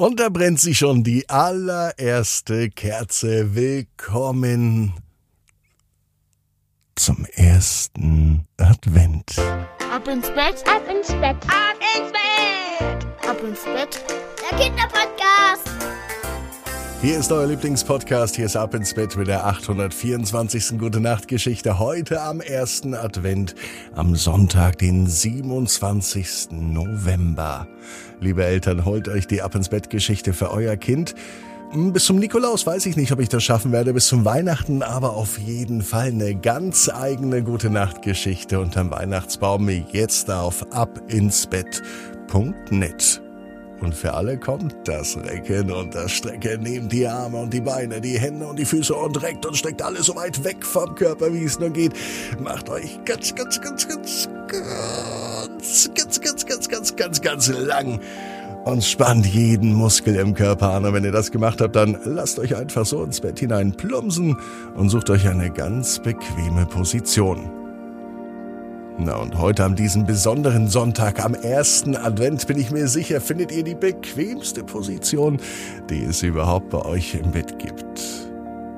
[0.00, 3.54] Und da brennt sie schon die allererste Kerze.
[3.54, 4.94] Willkommen
[6.94, 9.38] zum ersten Advent.
[9.92, 14.02] Ab ins Bett, ab ins Bett, ab ins Bett, ab ins Bett.
[14.40, 15.68] Der Kinderpodcast.
[17.02, 18.36] Hier ist euer Lieblingspodcast.
[18.36, 20.78] Hier ist Ab ins Bett mit der 824.
[20.78, 21.78] Gute Nacht Geschichte.
[21.78, 23.54] Heute am ersten Advent,
[23.94, 26.48] am Sonntag, den 27.
[26.50, 27.66] November.
[28.20, 31.14] Liebe Eltern, holt euch die Ab ins Bett Geschichte für euer Kind.
[31.70, 34.82] Hm, bis zum Nikolaus weiß ich nicht, ob ich das schaffen werde, bis zum Weihnachten,
[34.82, 39.70] aber auf jeden Fall eine ganz eigene Gute Nacht Geschichte unterm Weihnachtsbaum.
[39.90, 43.22] Jetzt auf abinsbett.net.
[43.80, 46.62] Und für alle kommt das Recken und das Strecken.
[46.62, 49.80] Nehmt die Arme und die Beine, die Hände und die Füße und reckt und streckt
[49.82, 51.92] alles so weit weg vom Körper, wie es nur geht.
[52.38, 58.00] Macht euch ganz, ganz, ganz, ganz, ganz, ganz, ganz, ganz, ganz, ganz, ganz lang
[58.64, 60.84] und spannt jeden Muskel im Körper an.
[60.84, 64.36] Und wenn ihr das gemacht habt, dann lasst euch einfach so ins Bett hinein plumpsen
[64.74, 67.59] und sucht euch eine ganz bequeme Position.
[69.02, 73.50] Na und heute an diesem besonderen Sonntag, am ersten Advent, bin ich mir sicher, findet
[73.50, 75.40] ihr die bequemste Position,
[75.88, 78.02] die es überhaupt bei euch im Bett gibt.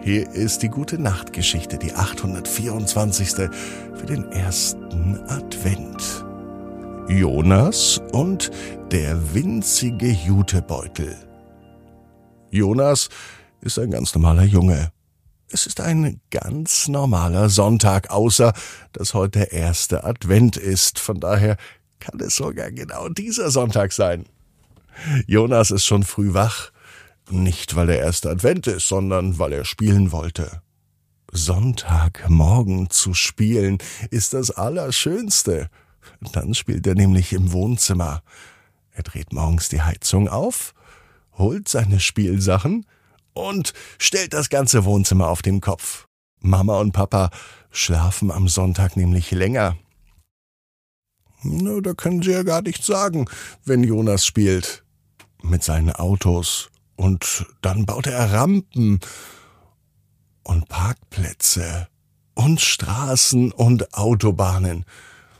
[0.00, 3.50] Hier ist die gute Nachtgeschichte, die 824.
[3.94, 6.24] für den ersten Advent.
[7.08, 8.50] Jonas und
[8.90, 11.14] der winzige Jutebeutel.
[12.50, 13.10] Jonas
[13.60, 14.95] ist ein ganz normaler Junge.
[15.48, 18.52] Es ist ein ganz normaler Sonntag, außer
[18.92, 20.98] dass heute der erste Advent ist.
[20.98, 21.56] Von daher
[22.00, 24.26] kann es sogar genau dieser Sonntag sein.
[25.26, 26.72] Jonas ist schon früh wach.
[27.30, 30.62] Nicht, weil der erste Advent ist, sondern weil er spielen wollte.
[31.30, 33.78] Sonntagmorgen zu spielen
[34.10, 35.68] ist das Allerschönste.
[36.32, 38.22] Dann spielt er nämlich im Wohnzimmer.
[38.92, 40.74] Er dreht morgens die Heizung auf,
[41.36, 42.84] holt seine Spielsachen
[43.36, 46.06] und stellt das ganze Wohnzimmer auf den Kopf.
[46.40, 47.30] Mama und Papa
[47.70, 49.76] schlafen am Sonntag nämlich länger.
[51.42, 53.26] Na, da können sie ja gar nichts sagen,
[53.64, 54.84] wenn Jonas spielt.
[55.42, 56.70] Mit seinen Autos.
[56.96, 59.00] Und dann baut er Rampen
[60.42, 61.88] und Parkplätze
[62.34, 64.84] und Straßen und Autobahnen.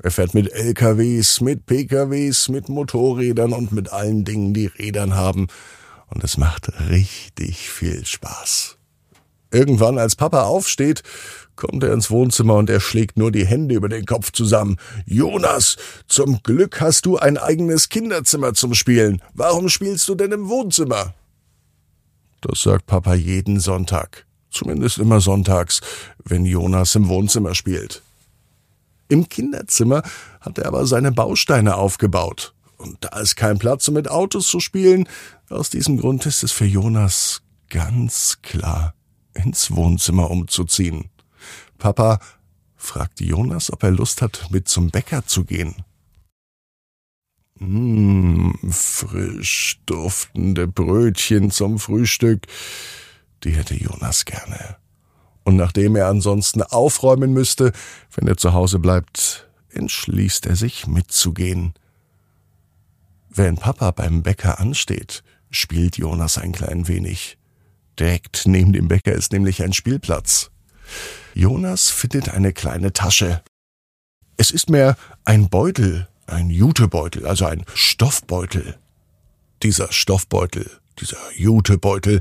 [0.00, 5.48] Er fährt mit LKWs, mit PKWs, mit Motorrädern und mit allen Dingen, die Rädern haben
[6.08, 8.76] und es macht richtig viel Spaß.
[9.50, 11.02] Irgendwann, als Papa aufsteht,
[11.56, 14.76] kommt er ins Wohnzimmer und er schlägt nur die Hände über den Kopf zusammen.
[15.06, 15.76] Jonas,
[16.06, 19.22] zum Glück hast du ein eigenes Kinderzimmer zum Spielen.
[19.34, 21.14] Warum spielst du denn im Wohnzimmer?
[22.40, 24.26] Das sagt Papa jeden Sonntag.
[24.50, 25.80] Zumindest immer sonntags,
[26.24, 28.02] wenn Jonas im Wohnzimmer spielt.
[29.08, 30.02] Im Kinderzimmer
[30.40, 32.54] hat er aber seine Bausteine aufgebaut.
[32.76, 35.08] Und da ist kein Platz, um mit Autos zu spielen.
[35.50, 38.94] Aus diesem Grund ist es für Jonas ganz klar,
[39.32, 41.08] ins Wohnzimmer umzuziehen.
[41.78, 42.20] Papa
[42.76, 45.74] fragt Jonas, ob er Lust hat, mit zum Bäcker zu gehen.
[47.60, 52.46] Mmh, frisch duftende Brötchen zum Frühstück,
[53.42, 54.76] die hätte Jonas gerne.
[55.44, 57.72] Und nachdem er ansonsten aufräumen müsste,
[58.14, 61.72] wenn er zu Hause bleibt, entschließt er sich mitzugehen.
[63.30, 67.38] Wenn Papa beim Bäcker ansteht, spielt Jonas ein klein wenig.
[67.98, 70.50] Direkt neben dem Bäcker ist nämlich ein Spielplatz.
[71.34, 73.42] Jonas findet eine kleine Tasche.
[74.36, 78.78] Es ist mehr ein Beutel, ein Jutebeutel, also ein Stoffbeutel.
[79.62, 80.70] Dieser Stoffbeutel,
[81.00, 82.20] dieser Jutebeutel,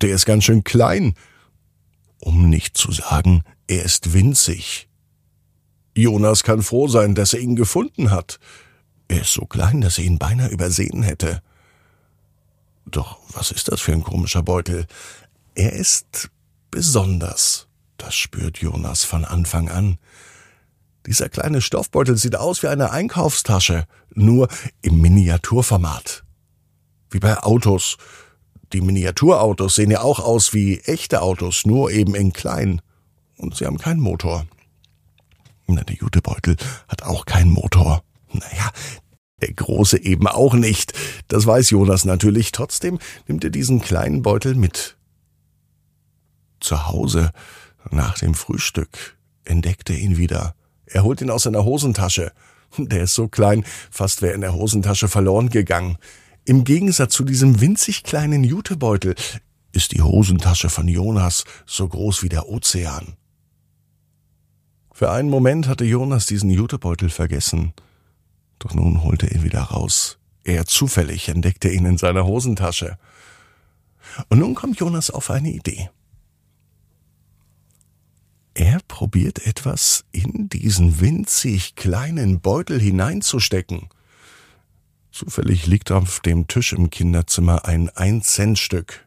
[0.00, 1.14] der ist ganz schön klein,
[2.20, 4.88] um nicht zu sagen, er ist winzig.
[5.96, 8.38] Jonas kann froh sein, dass er ihn gefunden hat.
[9.08, 11.42] Er ist so klein, dass er ihn beinahe übersehen hätte.
[12.90, 14.86] Doch was ist das für ein komischer Beutel?
[15.54, 16.30] Er ist
[16.70, 17.68] besonders.
[17.98, 19.98] Das spürt Jonas von Anfang an.
[21.06, 24.48] Dieser kleine Stoffbeutel sieht aus wie eine Einkaufstasche, nur
[24.82, 26.24] im Miniaturformat.
[27.10, 27.96] Wie bei Autos.
[28.72, 32.80] Die Miniaturautos sehen ja auch aus wie echte Autos, nur eben in klein.
[33.36, 34.46] Und sie haben keinen Motor.
[35.66, 36.56] Na, der Jutebeutel
[36.88, 38.02] hat auch keinen Motor.
[38.32, 38.70] Naja,
[39.40, 40.92] der Große eben auch nicht.
[41.28, 42.52] Das weiß Jonas natürlich.
[42.52, 44.96] Trotzdem nimmt er diesen kleinen Beutel mit.
[46.60, 47.30] Zu Hause,
[47.90, 50.54] nach dem Frühstück, entdeckt er ihn wieder.
[50.86, 52.32] Er holt ihn aus seiner Hosentasche.
[52.76, 55.96] Der ist so klein, fast wäre in der Hosentasche verloren gegangen.
[56.44, 59.14] Im Gegensatz zu diesem winzig kleinen Jutebeutel
[59.72, 63.16] ist die Hosentasche von Jonas so groß wie der Ozean.
[64.92, 67.72] Für einen Moment hatte Jonas diesen Jutebeutel vergessen.
[68.60, 70.18] Doch nun holte er ihn wieder raus.
[70.44, 72.98] Er zufällig entdeckte ihn in seiner Hosentasche.
[74.28, 75.90] Und nun kommt Jonas auf eine Idee.
[78.54, 83.88] Er probiert etwas in diesen winzig kleinen Beutel hineinzustecken.
[85.12, 89.06] Zufällig liegt auf dem Tisch im Kinderzimmer ein Ein-Cent-Stück.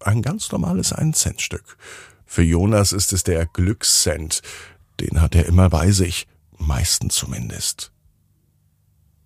[0.00, 1.78] Ein ganz normales Ein-Cent-Stück.
[2.26, 4.42] Für Jonas ist es der Glückscent.
[5.00, 6.26] Den hat er immer bei sich,
[6.58, 7.92] meistens zumindest.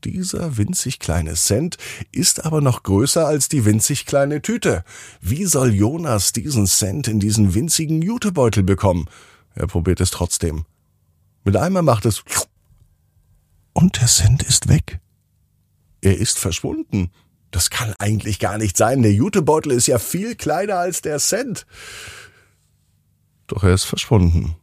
[0.05, 1.77] Dieser winzig kleine Cent
[2.11, 4.85] ist aber noch größer als die winzig kleine Tüte.
[5.21, 9.09] Wie soll Jonas diesen Cent in diesen winzigen Jutebeutel bekommen?
[9.55, 10.65] Er probiert es trotzdem.
[11.45, 12.25] Mit einmal macht es
[13.73, 15.01] und der Cent ist weg.
[16.01, 17.11] Er ist verschwunden.
[17.51, 19.03] Das kann eigentlich gar nicht sein.
[19.03, 21.67] Der Jutebeutel ist ja viel kleiner als der Cent.
[23.47, 24.57] Doch er ist verschwunden.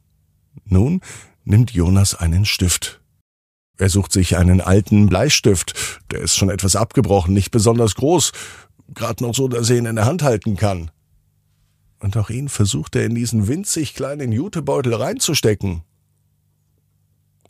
[0.66, 1.02] Nun
[1.46, 2.99] nimmt Jonas einen Stift.
[3.80, 6.02] Er sucht sich einen alten Bleistift.
[6.12, 8.34] Der ist schon etwas abgebrochen, nicht besonders groß.
[8.94, 10.92] Gerade noch so, dass er ihn in der Hand halten kann.
[12.00, 15.84] Und auch ihn versucht er in diesen winzig kleinen Jutebeutel reinzustecken.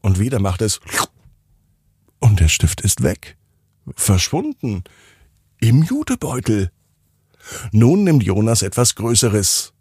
[0.01, 0.79] Und wieder macht es.
[2.19, 3.35] Und der Stift ist weg.
[3.95, 4.83] Verschwunden.
[5.59, 6.71] Im Jutebeutel.
[7.71, 9.73] Nun nimmt Jonas etwas Größeres.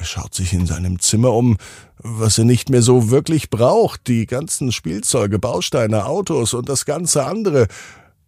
[0.00, 1.58] Er schaut sich in seinem Zimmer um,
[1.98, 4.08] was er nicht mehr so wirklich braucht.
[4.08, 7.68] Die ganzen Spielzeuge, Bausteine, Autos und das ganze andere,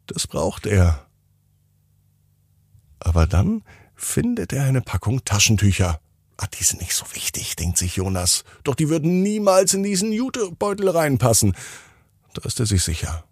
[0.06, 1.06] das braucht er.
[3.00, 3.62] Aber dann
[3.94, 5.98] findet er eine Packung Taschentücher.
[6.36, 8.44] Ah, die sind nicht so wichtig, denkt sich Jonas.
[8.64, 11.56] Doch die würden niemals in diesen Jutebeutel reinpassen.
[12.34, 13.24] Da ist er sich sicher.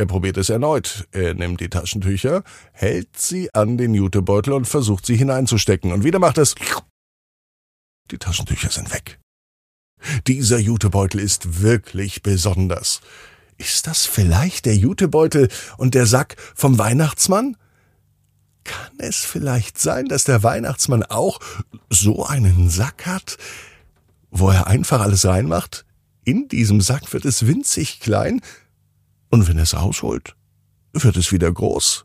[0.00, 1.06] Er probiert es erneut.
[1.12, 2.42] Er nimmt die Taschentücher,
[2.72, 5.92] hält sie an den Jutebeutel und versucht sie hineinzustecken.
[5.92, 6.54] Und wieder macht es.
[8.10, 9.18] Die Taschentücher sind weg.
[10.26, 13.02] Dieser Jutebeutel ist wirklich besonders.
[13.58, 17.58] Ist das vielleicht der Jutebeutel und der Sack vom Weihnachtsmann?
[18.64, 21.40] Kann es vielleicht sein, dass der Weihnachtsmann auch
[21.90, 23.36] so einen Sack hat,
[24.30, 25.84] wo er einfach alles reinmacht?
[26.24, 28.40] In diesem Sack wird es winzig klein,
[29.30, 30.36] und wenn er es ausholt,
[30.92, 32.04] wird es wieder groß.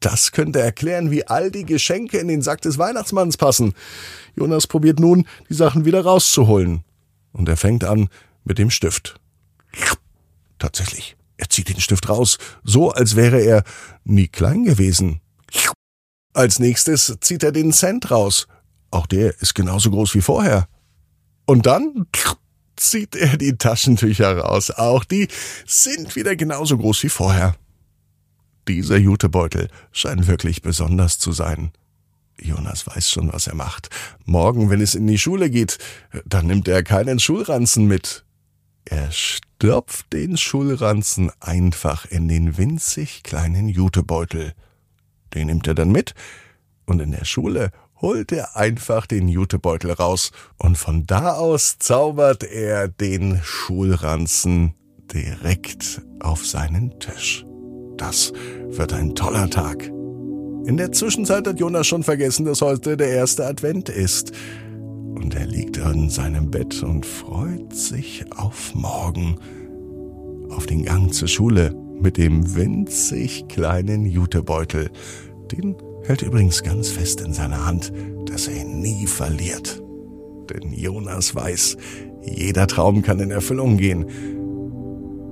[0.00, 3.74] Das könnte erklären, wie all die Geschenke in den Sack des Weihnachtsmanns passen.
[4.34, 6.82] Jonas probiert nun, die Sachen wieder rauszuholen.
[7.32, 8.08] Und er fängt an
[8.44, 9.20] mit dem Stift.
[10.58, 13.64] Tatsächlich, er zieht den Stift raus, so als wäre er
[14.04, 15.20] nie klein gewesen.
[16.32, 18.46] Als nächstes zieht er den Cent raus.
[18.90, 20.68] Auch der ist genauso groß wie vorher.
[21.44, 22.06] Und dann
[22.76, 24.70] zieht er die Taschentücher raus.
[24.70, 25.28] Auch die
[25.66, 27.56] sind wieder genauso groß wie vorher.
[28.68, 31.72] Dieser Jutebeutel scheint wirklich besonders zu sein.
[32.40, 33.90] Jonas weiß schon, was er macht.
[34.24, 35.78] Morgen, wenn es in die Schule geht,
[36.24, 38.24] dann nimmt er keinen Schulranzen mit.
[38.84, 44.54] Er stopft den Schulranzen einfach in den winzig kleinen Jutebeutel.
[45.34, 46.14] Den nimmt er dann mit
[46.86, 47.70] und in der Schule
[48.00, 54.74] holt er einfach den Jutebeutel raus und von da aus zaubert er den Schulranzen
[55.12, 57.46] direkt auf seinen Tisch.
[57.96, 58.32] Das
[58.68, 59.86] wird ein toller Tag.
[60.64, 64.32] In der Zwischenzeit hat Jonas schon vergessen, dass heute der erste Advent ist.
[65.14, 69.38] Und er liegt in seinem Bett und freut sich auf morgen,
[70.50, 74.90] auf den Gang zur Schule mit dem winzig kleinen Jutebeutel,
[75.50, 77.92] den hält übrigens ganz fest in seiner Hand,
[78.26, 79.82] dass er ihn nie verliert.
[80.50, 81.76] Denn Jonas weiß,
[82.24, 84.06] jeder Traum kann in Erfüllung gehen.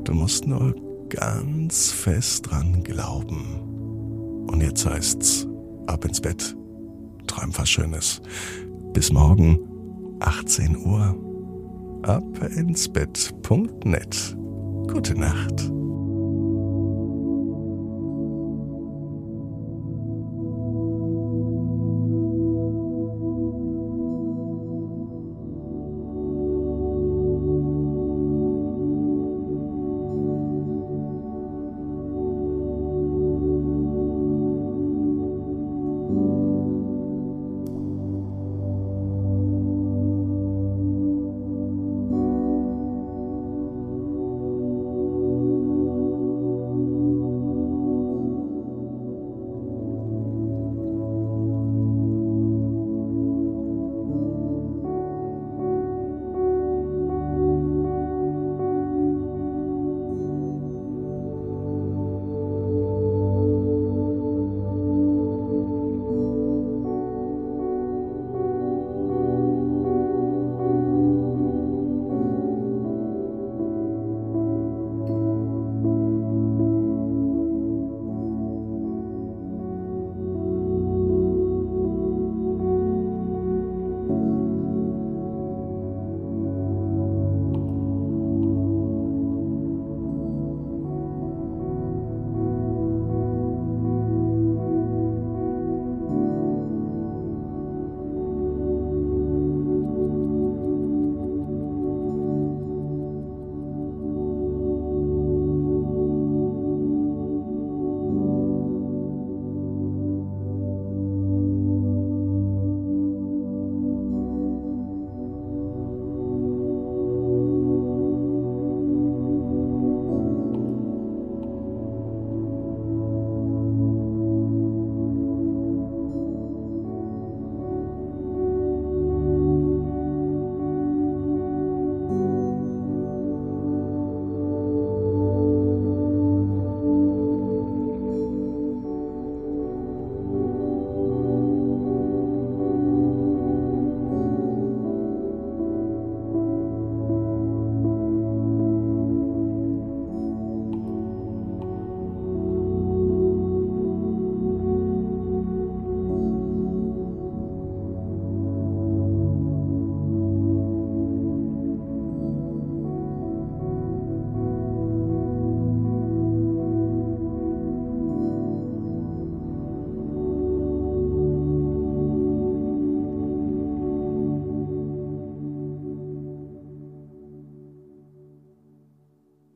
[0.04, 0.74] Du musst nur
[1.08, 4.46] ganz fest dran glauben.
[4.48, 5.46] Und jetzt heißt's,
[5.86, 6.56] ab ins Bett,
[7.26, 8.22] träum was Schönes.
[8.92, 9.58] Bis morgen,
[10.20, 11.16] 18 Uhr.
[12.02, 12.24] Ab
[12.56, 14.36] ins Bett.net.
[14.88, 15.70] Gute Nacht.